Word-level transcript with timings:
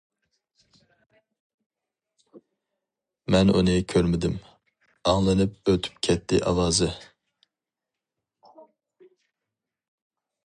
مەن 3.35 3.51
ئۇنى 3.59 3.75
كۆرمىدىم 3.93 4.39
ئاڭلىنىپ 5.11 5.71
ئۆتۈپ 5.73 6.01
كەتتى 6.09 6.41
ئاۋازى. 6.45 6.89